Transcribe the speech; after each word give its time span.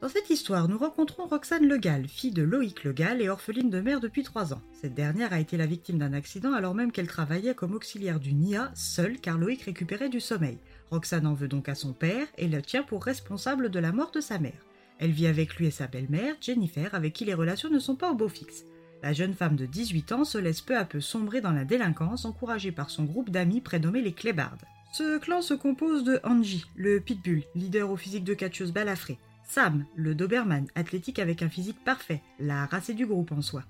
Dans 0.00 0.08
cette 0.08 0.30
histoire, 0.30 0.68
nous 0.68 0.78
rencontrons 0.78 1.26
Roxane 1.26 1.66
Legal, 1.66 2.06
fille 2.06 2.30
de 2.30 2.44
Loïc 2.44 2.84
Legal 2.84 3.20
et 3.20 3.28
orpheline 3.28 3.68
de 3.68 3.80
mère 3.80 3.98
depuis 3.98 4.22
trois 4.22 4.54
ans. 4.54 4.62
Cette 4.72 4.94
dernière 4.94 5.32
a 5.32 5.40
été 5.40 5.56
la 5.56 5.66
victime 5.66 5.98
d'un 5.98 6.12
accident 6.12 6.52
alors 6.52 6.76
même 6.76 6.92
qu'elle 6.92 7.08
travaillait 7.08 7.56
comme 7.56 7.74
auxiliaire 7.74 8.20
du 8.20 8.32
NIA 8.32 8.70
seule 8.76 9.18
car 9.18 9.38
Loïc 9.38 9.62
récupérait 9.62 10.08
du 10.08 10.20
sommeil. 10.20 10.58
Roxane 10.92 11.26
en 11.26 11.34
veut 11.34 11.48
donc 11.48 11.68
à 11.68 11.74
son 11.74 11.92
père 11.92 12.28
et 12.36 12.46
le 12.46 12.62
tient 12.62 12.84
pour 12.84 13.04
responsable 13.04 13.70
de 13.70 13.78
la 13.80 13.90
mort 13.90 14.12
de 14.12 14.20
sa 14.20 14.38
mère. 14.38 14.64
Elle 15.00 15.10
vit 15.10 15.26
avec 15.26 15.56
lui 15.56 15.66
et 15.66 15.72
sa 15.72 15.88
belle-mère, 15.88 16.36
Jennifer, 16.40 16.94
avec 16.94 17.12
qui 17.12 17.24
les 17.24 17.34
relations 17.34 17.70
ne 17.70 17.80
sont 17.80 17.96
pas 17.96 18.12
au 18.12 18.14
beau 18.14 18.28
fixe. 18.28 18.64
La 19.02 19.12
jeune 19.12 19.34
femme 19.34 19.56
de 19.56 19.66
18 19.66 20.12
ans 20.12 20.24
se 20.24 20.38
laisse 20.38 20.60
peu 20.60 20.76
à 20.76 20.84
peu 20.84 21.00
sombrer 21.00 21.40
dans 21.40 21.52
la 21.52 21.64
délinquance, 21.64 22.24
encouragée 22.24 22.72
par 22.72 22.90
son 22.90 23.02
groupe 23.02 23.30
d'amis 23.30 23.60
prénommé 23.60 24.00
les 24.00 24.12
Clébardes. 24.12 24.62
Ce 24.92 25.18
clan 25.18 25.42
se 25.42 25.54
compose 25.54 26.04
de 26.04 26.20
Angie, 26.22 26.64
le 26.76 27.00
pitbull, 27.00 27.42
leader 27.56 27.90
au 27.90 27.96
physique 27.96 28.24
de 28.24 28.34
catcheuse 28.34 28.72
balafré, 28.72 29.18
Sam, 29.48 29.86
le 29.96 30.14
Doberman, 30.14 30.66
athlétique 30.74 31.18
avec 31.18 31.42
un 31.42 31.48
physique 31.48 31.82
parfait, 31.82 32.20
la 32.38 32.66
racée 32.66 32.92
du 32.92 33.06
groupe 33.06 33.32
en 33.32 33.40
soi. 33.40 33.64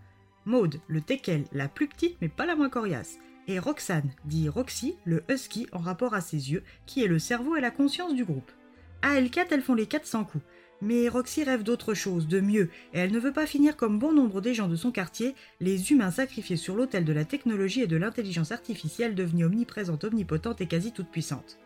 Maud, 0.44 0.80
le 0.88 1.00
teckel, 1.00 1.44
la 1.52 1.68
plus 1.68 1.86
petite 1.86 2.16
mais 2.20 2.28
pas 2.28 2.46
la 2.46 2.56
moins 2.56 2.68
coriace. 2.68 3.18
Et 3.46 3.60
Roxane, 3.60 4.10
dit 4.24 4.48
Roxy, 4.48 4.96
le 5.04 5.22
husky 5.30 5.68
en 5.70 5.78
rapport 5.78 6.14
à 6.14 6.20
ses 6.20 6.50
yeux, 6.50 6.64
qui 6.84 7.04
est 7.04 7.08
le 7.08 7.20
cerveau 7.20 7.54
et 7.54 7.60
la 7.60 7.70
conscience 7.70 8.12
du 8.12 8.24
groupe. 8.24 8.50
À 9.02 9.20
L4, 9.20 9.46
elles 9.52 9.62
font 9.62 9.74
les 9.74 9.86
400 9.86 10.24
coups. 10.24 10.44
Mais 10.82 11.08
Roxy 11.08 11.44
rêve 11.44 11.62
d'autre 11.62 11.94
chose, 11.94 12.26
de 12.26 12.40
mieux, 12.40 12.70
et 12.92 12.98
elle 12.98 13.12
ne 13.12 13.20
veut 13.20 13.32
pas 13.32 13.46
finir 13.46 13.76
comme 13.76 14.00
bon 14.00 14.12
nombre 14.12 14.40
des 14.40 14.54
gens 14.54 14.68
de 14.68 14.76
son 14.76 14.90
quartier, 14.90 15.36
les 15.60 15.92
humains 15.92 16.10
sacrifiés 16.10 16.56
sur 16.56 16.74
l'autel 16.74 17.04
de 17.04 17.12
la 17.12 17.24
technologie 17.24 17.82
et 17.82 17.86
de 17.86 17.96
l'intelligence 17.96 18.50
artificielle 18.50 19.14
devenue 19.14 19.44
omniprésente, 19.44 20.02
omnipotente 20.02 20.60
et 20.60 20.66
quasi 20.66 20.92
toute 20.92 21.08
puissante. 21.08 21.58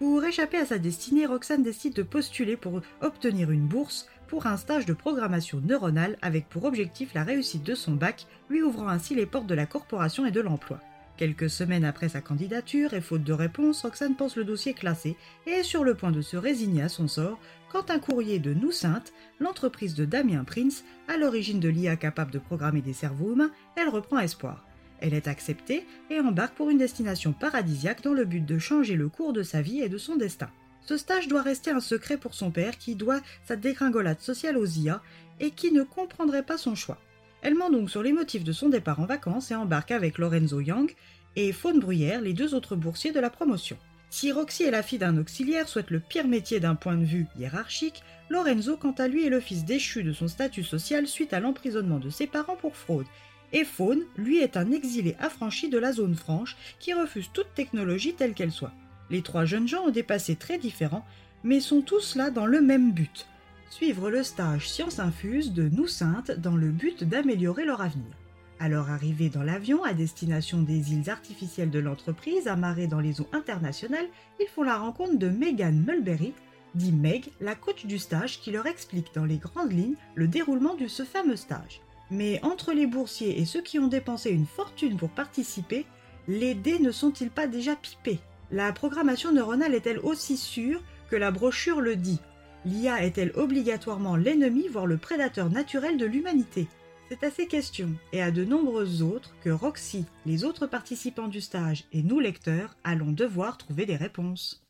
Pour 0.00 0.24
échapper 0.24 0.56
à 0.56 0.64
sa 0.64 0.78
destinée, 0.78 1.26
Roxane 1.26 1.62
décide 1.62 1.92
de 1.92 2.02
postuler 2.02 2.56
pour 2.56 2.80
obtenir 3.02 3.50
une 3.50 3.66
bourse 3.66 4.08
pour 4.28 4.46
un 4.46 4.56
stage 4.56 4.86
de 4.86 4.94
programmation 4.94 5.60
neuronale 5.60 6.16
avec 6.22 6.48
pour 6.48 6.64
objectif 6.64 7.12
la 7.12 7.22
réussite 7.22 7.64
de 7.64 7.74
son 7.74 7.92
bac, 7.92 8.26
lui 8.48 8.62
ouvrant 8.62 8.88
ainsi 8.88 9.14
les 9.14 9.26
portes 9.26 9.46
de 9.46 9.54
la 9.54 9.66
corporation 9.66 10.24
et 10.24 10.30
de 10.30 10.40
l'emploi. 10.40 10.80
Quelques 11.18 11.50
semaines 11.50 11.84
après 11.84 12.08
sa 12.08 12.22
candidature 12.22 12.94
et 12.94 13.02
faute 13.02 13.24
de 13.24 13.34
réponse, 13.34 13.82
Roxane 13.82 14.16
pense 14.16 14.36
le 14.36 14.44
dossier 14.44 14.72
classé 14.72 15.18
et 15.46 15.50
est 15.50 15.62
sur 15.64 15.84
le 15.84 15.94
point 15.94 16.12
de 16.12 16.22
se 16.22 16.38
résigner 16.38 16.80
à 16.80 16.88
son 16.88 17.06
sort 17.06 17.38
quand 17.70 17.90
un 17.90 17.98
courrier 17.98 18.38
de 18.38 18.54
Nous 18.54 18.72
Sainte, 18.72 19.12
l'entreprise 19.38 19.94
de 19.94 20.06
Damien 20.06 20.44
Prince, 20.44 20.82
à 21.08 21.18
l'origine 21.18 21.60
de 21.60 21.68
l'IA 21.68 21.96
capable 21.96 22.30
de 22.30 22.38
programmer 22.38 22.80
des 22.80 22.94
cerveaux 22.94 23.34
humains, 23.34 23.52
elle 23.76 23.90
reprend 23.90 24.18
espoir. 24.18 24.64
Elle 25.00 25.14
est 25.14 25.28
acceptée 25.28 25.86
et 26.10 26.20
embarque 26.20 26.54
pour 26.54 26.70
une 26.70 26.78
destination 26.78 27.32
paradisiaque 27.32 28.02
dans 28.02 28.12
le 28.12 28.24
but 28.24 28.44
de 28.44 28.58
changer 28.58 28.96
le 28.96 29.08
cours 29.08 29.32
de 29.32 29.42
sa 29.42 29.62
vie 29.62 29.80
et 29.80 29.88
de 29.88 29.98
son 29.98 30.16
destin. 30.16 30.50
Ce 30.82 30.96
stage 30.96 31.28
doit 31.28 31.42
rester 31.42 31.70
un 31.70 31.80
secret 31.80 32.16
pour 32.16 32.34
son 32.34 32.50
père 32.50 32.76
qui 32.78 32.94
doit 32.94 33.20
sa 33.44 33.56
dégringolade 33.56 34.20
sociale 34.20 34.56
aux 34.56 34.66
IA 34.66 35.02
et 35.38 35.50
qui 35.50 35.72
ne 35.72 35.82
comprendrait 35.82 36.42
pas 36.42 36.58
son 36.58 36.74
choix. 36.74 36.98
Elle 37.42 37.54
ment 37.54 37.70
donc 37.70 37.90
sur 37.90 38.02
les 38.02 38.12
motifs 38.12 38.44
de 38.44 38.52
son 38.52 38.68
départ 38.68 39.00
en 39.00 39.06
vacances 39.06 39.50
et 39.50 39.54
embarque 39.54 39.92
avec 39.92 40.18
Lorenzo 40.18 40.60
Yang 40.60 40.94
et 41.36 41.52
Faune 41.52 41.80
Bruyère, 41.80 42.20
les 42.20 42.34
deux 42.34 42.54
autres 42.54 42.76
boursiers 42.76 43.12
de 43.12 43.20
la 43.20 43.30
promotion. 43.30 43.78
Si 44.10 44.32
Roxy 44.32 44.64
est 44.64 44.72
la 44.72 44.82
fille 44.82 44.98
d'un 44.98 45.16
auxiliaire, 45.16 45.68
souhaite 45.68 45.90
le 45.90 46.00
pire 46.00 46.26
métier 46.26 46.58
d'un 46.58 46.74
point 46.74 46.96
de 46.96 47.04
vue 47.04 47.28
hiérarchique, 47.38 48.02
Lorenzo, 48.28 48.76
quant 48.76 48.94
à 48.98 49.08
lui, 49.08 49.24
est 49.24 49.30
le 49.30 49.40
fils 49.40 49.64
déchu 49.64 50.02
de 50.02 50.12
son 50.12 50.28
statut 50.28 50.64
social 50.64 51.06
suite 51.06 51.32
à 51.32 51.40
l'emprisonnement 51.40 51.98
de 51.98 52.10
ses 52.10 52.26
parents 52.26 52.56
pour 52.56 52.76
fraude 52.76 53.06
et 53.52 53.64
Faune, 53.64 54.02
lui, 54.16 54.38
est 54.38 54.56
un 54.56 54.70
exilé 54.70 55.16
affranchi 55.18 55.68
de 55.68 55.78
la 55.78 55.92
zone 55.92 56.14
franche 56.14 56.56
qui 56.78 56.92
refuse 56.92 57.30
toute 57.32 57.54
technologie 57.54 58.14
telle 58.14 58.34
qu'elle 58.34 58.52
soit. 58.52 58.72
Les 59.10 59.22
trois 59.22 59.44
jeunes 59.44 59.68
gens 59.68 59.86
ont 59.86 59.90
des 59.90 60.02
passés 60.02 60.36
très 60.36 60.58
différents, 60.58 61.04
mais 61.42 61.60
sont 61.60 61.82
tous 61.82 62.16
là 62.16 62.30
dans 62.30 62.46
le 62.46 62.60
même 62.60 62.92
but 62.92 63.26
suivre 63.70 64.10
le 64.10 64.24
stage 64.24 64.68
Science 64.68 64.98
Infuse 64.98 65.52
de 65.52 65.68
Nous 65.68 65.86
Sainte 65.86 66.32
dans 66.32 66.56
le 66.56 66.70
but 66.70 67.04
d'améliorer 67.04 67.64
leur 67.64 67.80
avenir. 67.80 68.10
À 68.58 68.68
leur 68.68 68.90
arrivée 68.90 69.30
dans 69.30 69.44
l'avion 69.44 69.84
à 69.84 69.94
destination 69.94 70.60
des 70.60 70.92
îles 70.92 71.08
artificielles 71.08 71.70
de 71.70 71.78
l'entreprise 71.78 72.48
amarrées 72.48 72.88
dans 72.88 73.00
les 73.00 73.20
eaux 73.20 73.28
internationales, 73.32 74.08
ils 74.40 74.48
font 74.48 74.64
la 74.64 74.76
rencontre 74.76 75.18
de 75.18 75.28
Megan 75.28 75.82
Mulberry, 75.86 76.34
dit 76.74 76.92
Meg, 76.92 77.30
la 77.40 77.54
coach 77.54 77.86
du 77.86 77.98
stage, 77.98 78.40
qui 78.40 78.50
leur 78.50 78.66
explique 78.66 79.14
dans 79.14 79.24
les 79.24 79.38
grandes 79.38 79.72
lignes 79.72 79.96
le 80.14 80.26
déroulement 80.26 80.74
de 80.74 80.88
ce 80.88 81.04
fameux 81.04 81.36
stage. 81.36 81.80
Mais 82.10 82.40
entre 82.42 82.72
les 82.72 82.86
boursiers 82.86 83.40
et 83.40 83.44
ceux 83.44 83.62
qui 83.62 83.78
ont 83.78 83.86
dépensé 83.86 84.30
une 84.30 84.46
fortune 84.46 84.96
pour 84.96 85.10
participer, 85.10 85.86
les 86.28 86.54
dés 86.54 86.78
ne 86.78 86.90
sont-ils 86.90 87.30
pas 87.30 87.46
déjà 87.46 87.76
pipés? 87.76 88.18
La 88.50 88.72
programmation 88.72 89.32
neuronale 89.32 89.74
est-elle 89.74 90.00
aussi 90.00 90.36
sûre 90.36 90.82
que 91.08 91.16
la 91.16 91.30
brochure 91.30 91.80
le 91.80 91.96
dit? 91.96 92.18
L'IA 92.64 93.04
est-elle 93.04 93.32
obligatoirement 93.36 94.16
l'ennemi, 94.16 94.66
voire 94.68 94.86
le 94.86 94.98
prédateur 94.98 95.50
naturel 95.50 95.96
de 95.96 96.06
l'humanité? 96.06 96.66
C'est 97.08 97.24
à 97.24 97.30
ces 97.30 97.46
questions, 97.46 97.94
et 98.12 98.22
à 98.22 98.30
de 98.30 98.44
nombreuses 98.44 99.02
autres, 99.02 99.34
que 99.42 99.50
Roxy, 99.50 100.04
les 100.26 100.44
autres 100.44 100.66
participants 100.66 101.28
du 101.28 101.40
stage 101.40 101.84
et 101.92 102.02
nous 102.02 102.20
lecteurs 102.20 102.76
allons 102.84 103.12
devoir 103.12 103.56
trouver 103.56 103.86
des 103.86 103.96
réponses. 103.96 104.62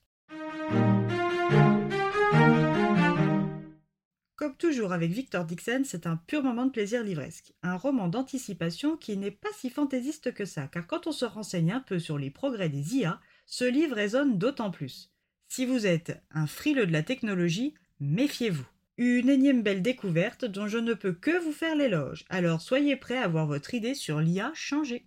Toujours 4.60 4.92
avec 4.92 5.10
Victor 5.10 5.44
Dixon, 5.46 5.82
c'est 5.84 6.06
un 6.06 6.16
pur 6.16 6.44
moment 6.44 6.66
de 6.66 6.70
plaisir 6.70 7.02
livresque. 7.02 7.54
Un 7.62 7.76
roman 7.76 8.08
d'anticipation 8.08 8.96
qui 8.96 9.16
n'est 9.16 9.30
pas 9.30 9.48
si 9.56 9.70
fantaisiste 9.70 10.32
que 10.32 10.44
ça, 10.44 10.68
car 10.68 10.86
quand 10.86 11.06
on 11.06 11.12
se 11.12 11.24
renseigne 11.24 11.72
un 11.72 11.80
peu 11.80 11.98
sur 11.98 12.18
les 12.18 12.30
progrès 12.30 12.68
des 12.68 12.96
IA, 12.96 13.20
ce 13.46 13.64
livre 13.64 13.96
résonne 13.96 14.38
d'autant 14.38 14.70
plus. 14.70 15.10
Si 15.48 15.64
vous 15.64 15.86
êtes 15.86 16.22
un 16.30 16.46
frileux 16.46 16.86
de 16.86 16.92
la 16.92 17.02
technologie, 17.02 17.74
méfiez-vous. 17.98 18.66
Une 18.98 19.30
énième 19.30 19.62
belle 19.62 19.82
découverte 19.82 20.44
dont 20.44 20.68
je 20.68 20.78
ne 20.78 20.92
peux 20.92 21.14
que 21.14 21.42
vous 21.42 21.52
faire 21.52 21.74
l'éloge, 21.74 22.26
alors 22.28 22.60
soyez 22.60 22.96
prêts 22.96 23.16
à 23.16 23.28
voir 23.28 23.46
votre 23.46 23.72
idée 23.72 23.94
sur 23.94 24.20
l'IA 24.20 24.52
changer. 24.54 25.06